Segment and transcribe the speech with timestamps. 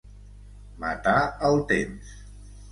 [0.85, 1.15] Matar
[1.51, 2.19] el temps.